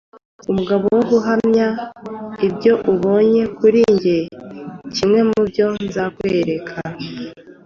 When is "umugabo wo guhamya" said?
0.51-1.67